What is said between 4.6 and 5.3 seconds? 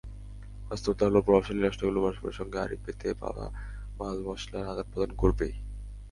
আদান-প্রদান